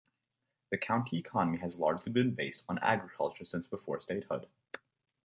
The 0.71 0.79
county 0.79 1.19
economy 1.19 1.59
has 1.59 1.75
largely 1.75 2.11
been 2.11 2.33
based 2.33 2.63
on 2.67 2.79
agriculture 2.79 3.45
since 3.45 3.67
before 3.67 4.01
statehood. 4.01 4.47